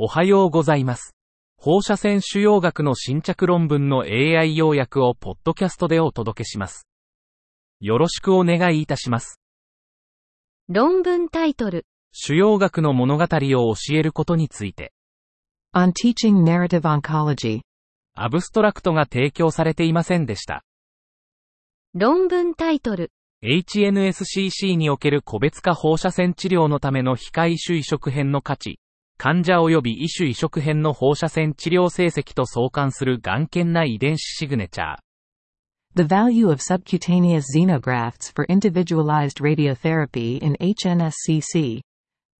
[0.00, 1.16] おはようございます。
[1.56, 6.86] 放射線腫瘍学の新着論文の AI 要約をポッドキャストでお届けします。
[7.80, 9.40] よろしくお願いいたします。
[10.68, 11.84] 論文タイトル。
[12.12, 14.92] 腫瘍学の物語を教えることについて、
[15.74, 17.62] On teaching narrative oncology.
[18.14, 20.62] アブストラクトが提供されていませんでした。
[21.94, 23.10] 論文タイトル。
[23.42, 28.78] HNSCC における個別化放射線治療のための非科異種移植編の価値、
[29.20, 34.96] 患者及び異種移植編の放射線治療成績と相関する眼見な遺伝子シグネチャー。
[35.96, 41.80] The value of subcutaneous xenografts for individualized radiotherapy in HNSCC.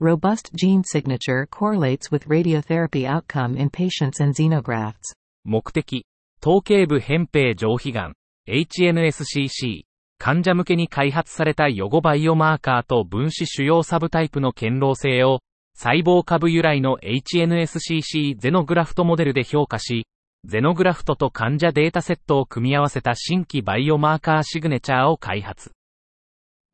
[0.00, 5.14] Robust gene signature correlates with radiotherapy outcome in patients and xenografts.
[5.44, 6.04] 目的、
[6.40, 8.14] 頭頸部扁平上皮癌、
[8.48, 9.84] HNSCC、
[10.18, 15.38] 患者向けに開発された予後バイオマーカーと分子腫瘍サブタイプの堅牢性を、
[15.76, 20.06] 細胞株由来の HNSCC ゼノグラフトモデルで評価し、
[20.44, 25.72] ゼノグラフトと患者データセットを組み合わせた新規バイオマーカーシグネチャーを開発。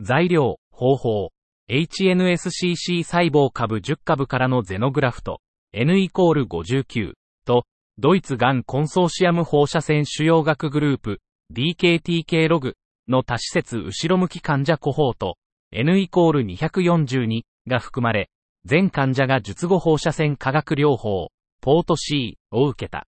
[0.01, 1.31] 材料、方法、
[1.71, 5.41] HNSCC 細胞株10株からのゼノグラフト、
[5.73, 7.13] N イコール59
[7.47, 7.65] と、
[7.97, 11.21] ドイツがんコンソーシアム放射線腫瘍学グループ
[11.53, 12.75] DKTK ログ
[13.09, 15.37] の多施設後ろ向き患者コホート
[15.73, 18.31] N イコール242が含まれ、
[18.65, 21.31] 全患者が術後放射線化学療法、
[21.61, 23.07] ポート C を受けた。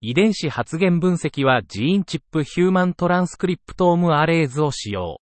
[0.00, 5.20] 遺伝子発現分析はジーンチップヒューマントランスクリプトームアレイズを使用。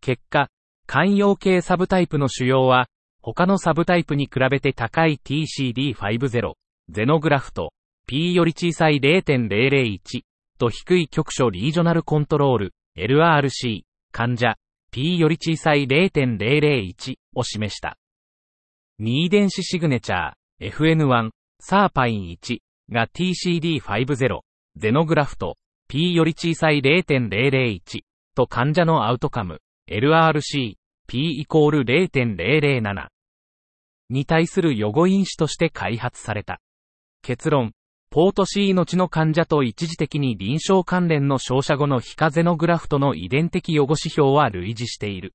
[0.00, 0.48] 結果、
[0.86, 2.86] 寛容系サブタイプの腫瘍は、
[3.22, 6.52] 他のサブタイプに比べて高い TCD50、
[6.88, 7.72] ゼノグラフト、
[8.06, 10.22] P より小さい0.001
[10.58, 13.82] と低い局所リージョナルコントロール、LRC、
[14.12, 14.56] 患者、
[14.90, 17.96] P より小さい0.001を示した。
[19.00, 22.58] 2遺伝子シグネチャー、FN1、サーパイン1
[22.92, 24.40] が TCD50、
[24.76, 25.56] ゼノグラフト、
[25.88, 27.80] P より小さい0.001
[28.34, 29.60] と患者のアウトカム、
[29.90, 30.74] LRC、
[31.08, 33.06] P イコール0.007
[34.10, 36.60] に対する予後因子として開発された。
[37.22, 37.72] 結論、
[38.10, 45.32] ポート C のちの患者と一時的に臨床関連の照射後の非課ゼノグラフトの遺伝的予後指標は類似している。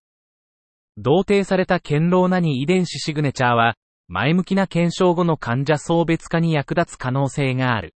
[0.98, 3.76] 同定された堅牢なに遺伝子シグネチャーは、
[4.08, 7.94] 前向きな検証後の患者層別化に役立つ可能性がある。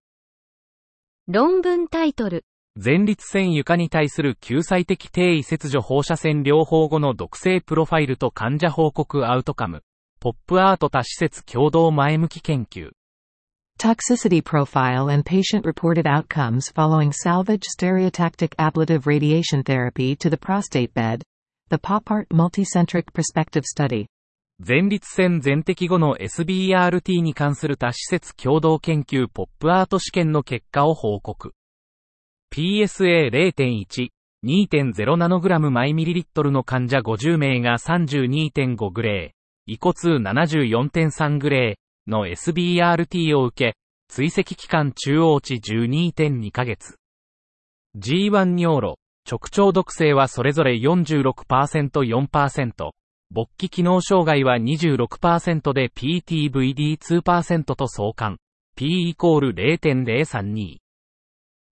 [1.28, 2.46] 論文タイトル。
[2.76, 9.84] 前立腺床に対する救済的低位切除放射線療法後の毒性プロファイルと患者報告アウトカム、
[10.20, 12.92] ポップアート多施設共同前向き研究。
[13.80, 21.22] Toxicity profile and patient reported outcomes following salvage stereotactic ablative radiation therapy to the prostate bed.
[21.72, 24.08] The POPART multicentric Perspective study.
[24.58, 31.54] 前立腺全摘後の SBRT に関する多施設共同研究ポップアート試験の結果を報告。
[32.52, 34.10] PSA0.1、
[34.44, 43.78] 2.0ナノグラム毎ミリリットルの患者50名が32.5グレー、遺骨74.3グレーの SBRT を受け、
[44.08, 46.96] 追跡期間中央値12.2ヶ月。
[47.96, 48.96] G1 尿路、
[49.30, 51.34] 直腸毒性はそれぞれ46%、
[52.02, 52.92] 4%、
[53.32, 58.38] 勃起機能障害は26%で PTVD2% と相関。
[58.76, 60.78] P イコール0.032。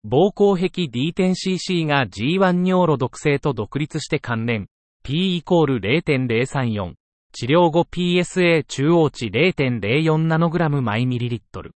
[0.04, 4.66] 膀胱壁 D10cc が G1 尿路毒性と独立して関連。
[5.04, 6.94] P イコール0.034。
[7.32, 11.72] 治療後 PSA 中央値0.04ナノグラム毎ミリリットル。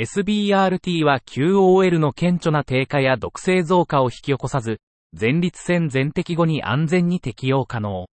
[0.00, 4.80] SBRT は QOL の顕著な低下や毒性増加を引き起こさず、
[5.18, 8.06] 前立腺全摘後に安全に適用可能。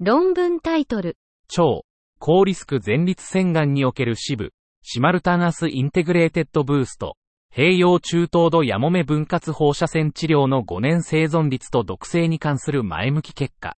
[0.00, 1.16] 論文タイトル。
[1.48, 1.84] 超、
[2.18, 7.16] 高リスク前立腺がんにおける SIB、simultaneous integrated boost、
[7.54, 13.76] 併用中等度やもめ分割放射線治療の5年生存率と毒性に関する前向き結果。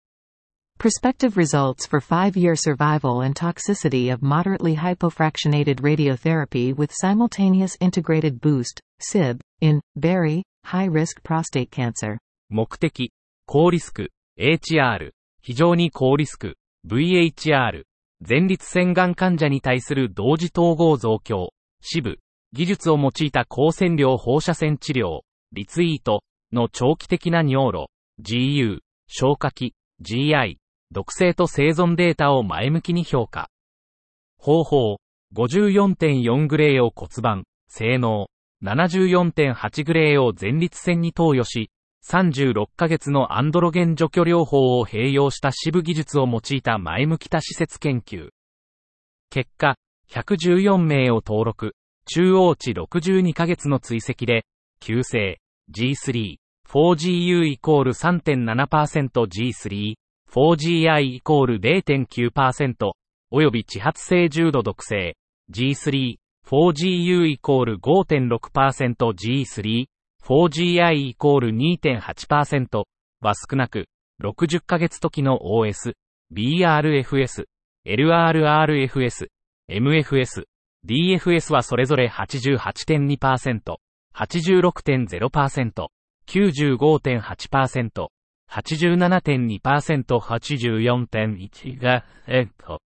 [0.80, 8.80] Prospective results for 5-year survival and toxicity of moderately hypofractionated radiotherapy with simultaneous integrated boost,
[8.98, 12.16] SIB, in, berry, high-risk prostate cancer.
[12.48, 13.12] 目的、
[13.44, 15.10] 高リスク、HR、
[15.42, 16.54] 非常に高リスク、
[16.88, 17.82] VHR、
[18.26, 21.52] 前立腺がん患者に対する同時統合増強、
[21.82, 22.20] 支部、
[22.54, 25.20] 技術を用いた高線量放射線治療、
[25.52, 26.24] リツイート
[26.54, 27.88] の長期的な尿路、
[28.22, 28.78] GU、
[29.08, 30.56] 消化器、GI、
[30.92, 33.48] 毒性と生存データを前向きに評価。
[34.38, 34.96] 方法、
[35.34, 38.28] 54.4グレーを骨盤、性能、
[38.64, 41.70] 74.8グレーを前立腺に投与し、
[42.04, 48.30] 36ヶ月のアンドロゲン除去療法を併用した支部技術を用いた前向き多施設研究。
[49.30, 49.76] 結果、
[50.10, 51.74] 114名を登録、
[52.06, 54.44] 中央値62ヶ月の追跡で、
[54.80, 55.40] 急性、
[55.72, 56.36] G3、
[56.68, 59.94] 4GU イコール 3.7%G3、
[60.32, 62.92] 4GI イコール0.9%、
[63.32, 65.16] および地発性重度毒性、
[65.52, 69.86] G3、4GU イコール 5.6%G3、
[70.22, 72.84] 4GI イコール2.8%
[73.20, 73.86] は少なく、
[74.22, 75.94] 60ヶ月時の OS、
[76.32, 77.46] BRFS、
[77.84, 79.26] LRRFS、
[79.68, 80.44] MFS、
[80.86, 83.78] DFS はそれぞれ88.2%、
[84.14, 85.88] 86.0%、
[86.28, 88.08] 95.8%、
[88.50, 92.80] 87.2%、84.1が、えっと。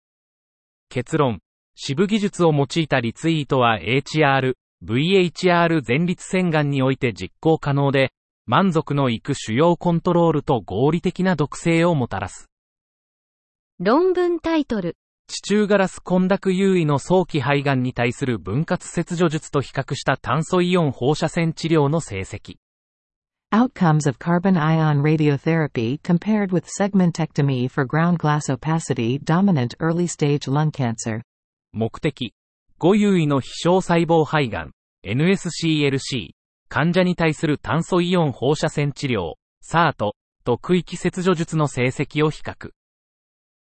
[0.88, 1.40] 結論。
[1.74, 4.54] 支部技術を用いたリツイートは HR、
[4.84, 8.12] VHR 前立腺がんにおいて実行可能で、
[8.44, 12.50] 満足のいく主要コントロールと合理的な毒性をもたらす。
[13.78, 14.96] 論文タイトル。
[15.28, 22.56] 地中ガラス混濁優位の早期肺がんに対する分割切除術と比較した炭素イオン放射線治療の成績。
[23.54, 30.70] Outcomes of carbon ion radiotherapy compared with segmentectomy for ground glass opacity dominant early stage lung
[30.70, 31.20] cancer.
[31.74, 32.32] 目的。
[32.80, 34.72] 5優位の非小細胞肺がん、
[35.04, 36.30] NSCLC、
[36.70, 40.12] 患者に対する炭素イオン放射線治療、SART
[40.44, 42.70] と区域切除術の成績を比較。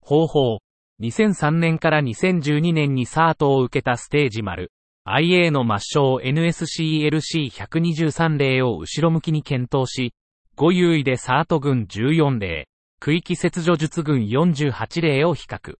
[0.01, 0.59] 方法。
[0.99, 4.73] 2003年から2012年に SART を受けたステージ丸、
[5.07, 10.13] IA の末梢 NSCLC123 例を後ろ向きに検討し、
[10.57, 12.67] 5優位で SART 群14例、
[12.99, 15.75] 区域切除術群48例を比較。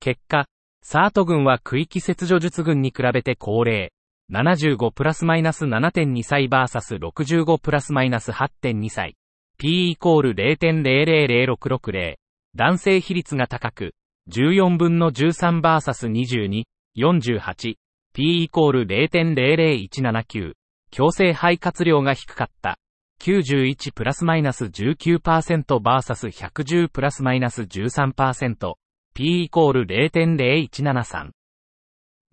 [0.00, 0.46] 結果、
[0.82, 3.92] SART 群は区域切除術群に比べて高齢、
[4.32, 9.14] 75プラスマイナス7.2歳 vs65 プラスマイナス8.2歳。
[9.58, 12.14] P イコール0.000660。
[12.54, 13.92] 男性比率が高く、
[14.30, 16.62] 14分の 13vs22、
[16.96, 17.74] 48、
[18.14, 20.52] P イコール0.00179、
[20.90, 22.76] 強制肺活量が低かった。
[23.22, 28.74] 91プラスマイナス 19%vs110 プラスマイナス13%、
[29.14, 31.30] P イコール0.0173。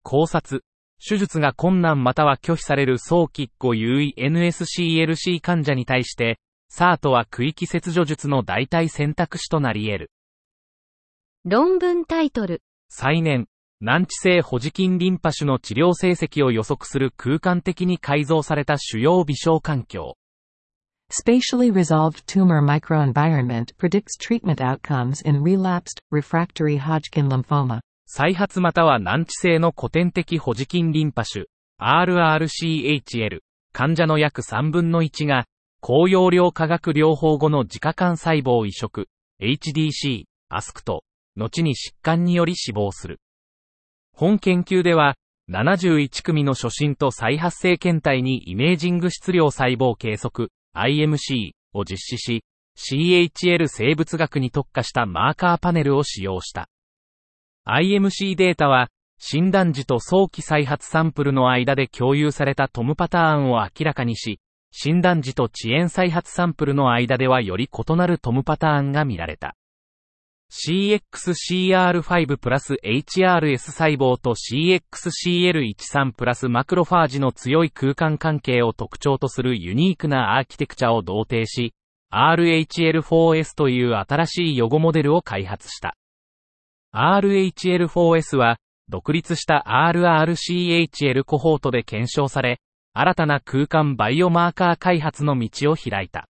[0.02, 0.62] 考察。
[1.06, 6.40] 手術が困難または拒否される早期5優位 NSCLC 患者に対して、
[6.72, 10.12] SART は区域切除術の代替選択肢となり得る。
[11.44, 12.62] 論文タイトル。
[12.88, 13.48] 再年、
[13.82, 20.16] 難治性保持筋リンパ腫の治療成績を予測する空間的に改造された主要微小環境。
[21.12, 27.80] Spatially resolved tumor microenvironment predicts treatment outcomes in relapsed, refractory Hodgkin lymphoma.
[28.08, 31.48] 再発または難治性の古典的保持筋リンパ腫、
[31.80, 33.40] RRCHL、
[33.72, 35.46] 患者の約3分の1が、
[35.82, 39.08] 高容量化学療法後の自家幹細胞移植、
[39.42, 41.04] HDC、アスクと、
[41.36, 43.20] 後に疾患により死亡する。
[44.14, 45.16] 本研究では、
[45.52, 52.44] 71組の初診と再発生検体にイメージング質量細胞計測、IMC を実施し、
[52.78, 56.68] CHL 生物学に特化したマーカーパネルを使用した。
[57.66, 64.40] IMC データは、診断時と早期再発サンプルの間で共有されたトムパターンを明らかにし、
[64.72, 69.56] 診断時と遅延再発サンプルの間ではより異なるトムパターンが見られた。
[70.56, 81.74] CXCR5 プラス HRS 細胞と CXCL13 プラスマクロファージの強い空間関係を特徴とするユニークなアーキテクチャを同定し、
[82.14, 85.98] RHL4S という新しい予後モデルを開発した。
[86.96, 88.58] RHL4S は、
[88.88, 92.62] 独立した RRCHL コホートで検証され、
[92.94, 96.30] 新たな空間バイオマーカー開発の道を開いた。